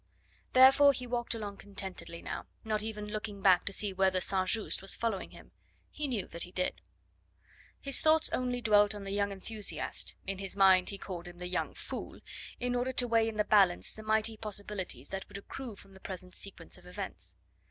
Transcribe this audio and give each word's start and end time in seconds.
Therefore 0.53 0.93
he 0.93 1.05
walked 1.05 1.35
along 1.35 1.57
contentedly 1.57 2.23
now, 2.23 2.47
not 2.63 2.81
even 2.81 3.09
looking 3.09 3.43
back 3.43 3.65
to 3.65 3.71
see 3.71 3.93
whether 3.93 4.19
St. 4.19 4.47
Just 4.49 4.81
was 4.81 4.95
following 4.95 5.29
him. 5.29 5.51
He 5.91 6.07
knew 6.07 6.25
that 6.29 6.41
he 6.41 6.51
did. 6.51 6.81
His 7.79 8.01
thoughts 8.01 8.27
only 8.31 8.61
dwelt 8.61 8.95
on 8.95 9.03
the 9.03 9.11
young 9.11 9.31
enthusiast 9.31 10.15
in 10.25 10.39
his 10.39 10.57
mind 10.57 10.89
he 10.89 10.97
called 10.97 11.27
him 11.27 11.37
the 11.37 11.45
young 11.47 11.75
fool 11.75 12.19
in 12.59 12.73
order 12.73 12.93
to 12.93 13.07
weigh 13.07 13.29
in 13.29 13.37
the 13.37 13.43
balance 13.45 13.93
the 13.93 14.01
mighty 14.01 14.35
possibilities 14.37 15.09
that 15.09 15.27
would 15.27 15.37
accrue 15.37 15.75
from 15.75 15.93
the 15.93 15.99
present 15.99 16.33
sequence 16.33 16.79
of 16.79 16.87
events. 16.87 17.35